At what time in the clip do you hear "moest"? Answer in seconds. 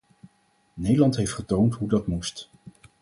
2.07-2.49